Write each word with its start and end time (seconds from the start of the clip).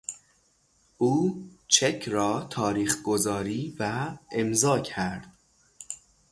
او 0.97 1.43
چک 1.67 2.05
را 2.11 2.43
تاریخگذاری 2.49 3.75
و 3.79 4.11
امضا 4.31 4.79
کرد. 4.79 5.31